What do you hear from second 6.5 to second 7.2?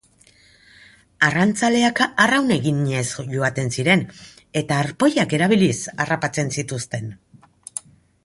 zituzten.